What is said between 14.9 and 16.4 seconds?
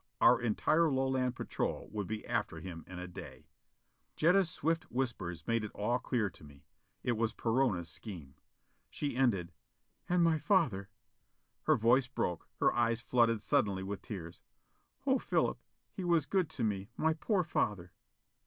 "Oh, Philip, he was